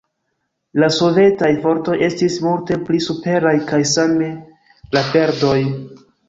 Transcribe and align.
La 0.83 0.87
sovetaj 0.93 1.49
fortoj 1.65 1.97
estis 2.07 2.37
multe 2.45 2.77
pli 2.87 3.03
superaj, 3.09 3.53
kaj 3.73 3.83
same 3.93 4.31
la 4.97 5.05
perdoj. 5.13 5.55